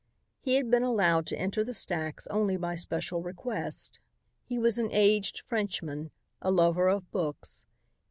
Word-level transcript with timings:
He 0.39 0.55
had 0.55 0.71
been 0.71 0.81
allowed 0.81 1.27
to 1.27 1.37
enter 1.37 1.63
the 1.63 1.75
stacks 1.75 2.25
only 2.31 2.57
by 2.57 2.73
special 2.73 3.21
request. 3.21 3.99
He 4.43 4.57
was 4.57 4.79
an 4.79 4.89
aged 4.91 5.43
Frenchman, 5.45 6.09
a 6.41 6.49
lover 6.49 6.87
of 6.87 7.11
books. 7.11 7.65